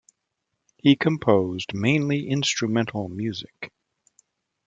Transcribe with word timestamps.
He 0.77 0.95
composed 0.95 1.75
mainly 1.75 2.27
instrumental 2.27 3.07
music. 3.07 3.71